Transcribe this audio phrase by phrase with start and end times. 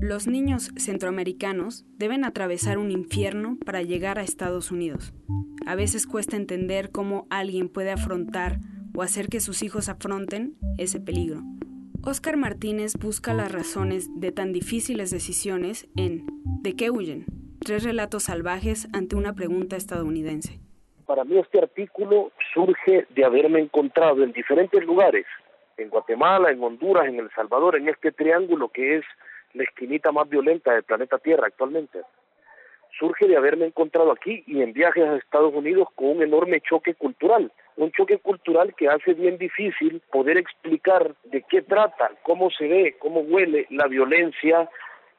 [0.00, 5.12] Los niños centroamericanos deben atravesar un infierno para llegar a Estados Unidos.
[5.66, 8.56] A veces cuesta entender cómo alguien puede afrontar
[8.94, 11.42] o hacer que sus hijos afronten ese peligro.
[12.02, 16.24] Oscar Martínez busca las razones de tan difíciles decisiones en
[16.62, 17.26] ¿De qué huyen?
[17.62, 20.60] Tres relatos salvajes ante una pregunta estadounidense.
[21.04, 25.26] Para mí este artículo surge de haberme encontrado en diferentes lugares,
[25.76, 29.04] en Guatemala, en Honduras, en El Salvador, en este triángulo que es
[29.54, 32.00] la esquinita más violenta del planeta Tierra actualmente.
[32.98, 36.94] Surge de haberme encontrado aquí y en viajes a Estados Unidos con un enorme choque
[36.94, 42.68] cultural, un choque cultural que hace bien difícil poder explicar de qué trata, cómo se
[42.68, 44.68] ve, cómo huele la violencia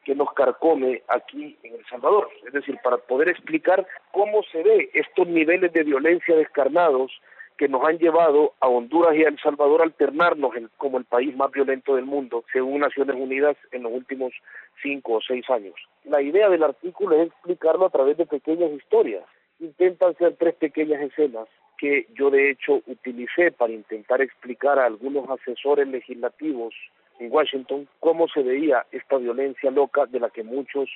[0.03, 2.29] que nos carcome aquí en El Salvador.
[2.45, 7.11] Es decir, para poder explicar cómo se ve estos niveles de violencia descarnados
[7.61, 11.35] que nos han llevado a Honduras y a El Salvador a alternarnos como el país
[11.35, 14.33] más violento del mundo, según Naciones Unidas, en los últimos
[14.81, 15.75] cinco o seis años.
[16.05, 19.23] La idea del artículo es explicarlo a través de pequeñas historias.
[19.59, 25.29] Intentan ser tres pequeñas escenas que yo de hecho utilicé para intentar explicar a algunos
[25.29, 26.73] asesores legislativos
[27.19, 30.89] en Washington cómo se veía esta violencia loca de la que muchos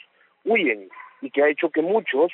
[0.43, 0.89] huyen
[1.21, 2.31] y que ha hecho que muchos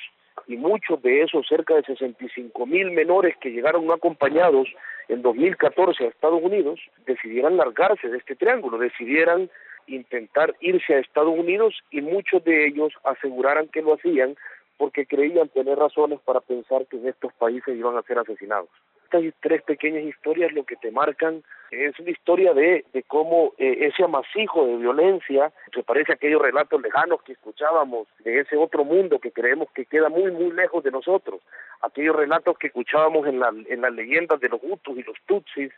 [0.48, 4.68] y muchos de esos cerca de 65 mil menores que llegaron no acompañados
[5.08, 9.50] en 2014 a Estados Unidos decidieran largarse de este triángulo, decidieran
[9.88, 14.36] intentar irse a Estados Unidos y muchos de ellos aseguraran que lo hacían
[14.82, 18.68] porque creían tener razones para pensar que en estos países iban a ser asesinados.
[19.04, 23.78] Estas tres pequeñas historias lo que te marcan es una historia de, de cómo eh,
[23.82, 28.84] ese amasijo de violencia se parece a aquellos relatos lejanos que escuchábamos de ese otro
[28.84, 31.42] mundo que creemos que queda muy, muy lejos de nosotros,
[31.84, 35.72] aquellos relatos que escuchábamos en, la, en las leyendas de los Hutus y los Tutsis,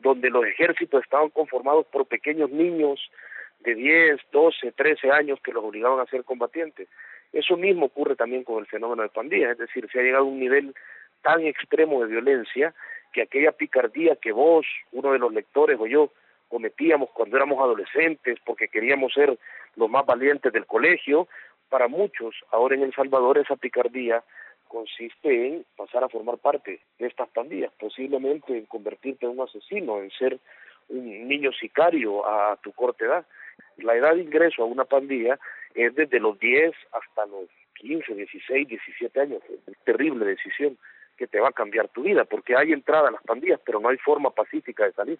[0.00, 3.00] donde los ejércitos estaban conformados por pequeños niños
[3.60, 6.88] de 10, 12, 13 años que los obligaban a ser combatientes.
[7.32, 10.28] Eso mismo ocurre también con el fenómeno de pandillas, es decir, se ha llegado a
[10.28, 10.74] un nivel
[11.22, 12.74] tan extremo de violencia
[13.12, 16.10] que aquella picardía que vos, uno de los lectores o yo
[16.48, 19.38] cometíamos cuando éramos adolescentes porque queríamos ser
[19.76, 21.28] los más valientes del colegio,
[21.68, 24.24] para muchos ahora en El Salvador esa picardía
[24.66, 29.98] consiste en pasar a formar parte de estas pandillas, posiblemente en convertirte en un asesino,
[30.00, 30.38] en ser
[30.88, 33.26] un niño sicario a tu corta edad.
[33.82, 35.38] La edad de ingreso a una pandilla
[35.74, 39.42] es desde los 10 hasta los 15, 16, 17 años.
[39.66, 40.76] Es terrible decisión
[41.16, 43.90] que te va a cambiar tu vida, porque hay entrada a las pandillas, pero no
[43.90, 45.18] hay forma pacífica de salir.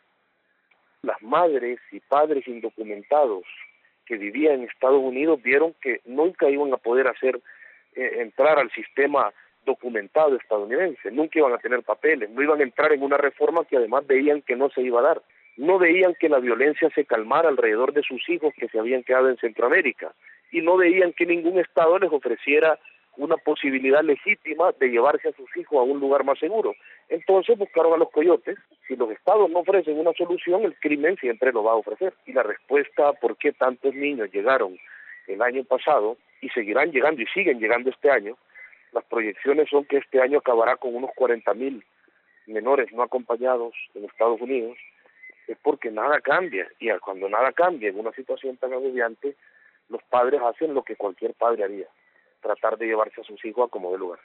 [1.02, 3.44] Las madres y padres indocumentados
[4.06, 7.40] que vivían en Estados Unidos vieron que nunca iban a poder hacer
[7.94, 9.32] eh, entrar al sistema
[9.64, 13.76] documentado estadounidense, nunca iban a tener papeles, no iban a entrar en una reforma que
[13.76, 15.22] además veían que no se iba a dar,
[15.56, 19.28] no veían que la violencia se calmara alrededor de sus hijos que se habían quedado
[19.28, 20.12] en Centroamérica
[20.50, 22.78] y no veían que ningún estado les ofreciera
[23.16, 26.74] una posibilidad legítima de llevarse a sus hijos a un lugar más seguro.
[27.08, 28.56] Entonces buscaron a los coyotes.
[28.86, 32.14] Si los estados no ofrecen una solución, el crimen siempre lo va a ofrecer.
[32.26, 34.78] Y la respuesta a por qué tantos niños llegaron
[35.26, 38.36] el año pasado y seguirán llegando y siguen llegando este año,
[38.92, 41.84] las proyecciones son que este año acabará con unos 40 mil
[42.46, 44.76] menores no acompañados en Estados Unidos,
[45.50, 46.70] es porque nada cambia.
[46.78, 49.34] Y cuando nada cambia en una situación tan agobiante,
[49.88, 51.88] los padres hacen lo que cualquier padre haría
[52.40, 54.20] tratar de llevarse a sus hijos a como de lugar.